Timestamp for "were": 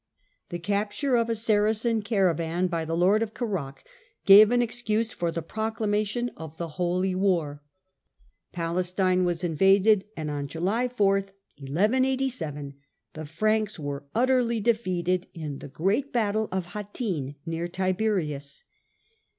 13.77-14.07